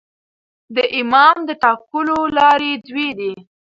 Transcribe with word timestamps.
د 0.75 0.77
امام 0.99 1.37
د 1.47 1.49
ټاکلو 1.63 2.19
لاري 2.37 2.73
دوې 2.87 3.09
دي. 3.19 3.33